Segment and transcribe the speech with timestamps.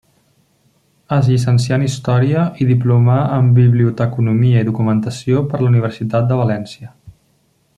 [1.17, 6.91] Es llicencià en Història i diplomà en Biblioteconomia i Documentació per la Universitat de València.